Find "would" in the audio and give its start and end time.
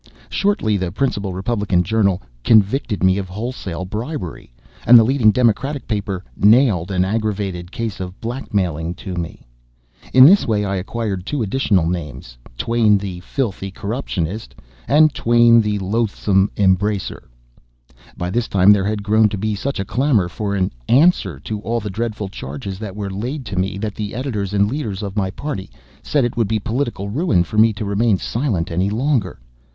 26.35-26.47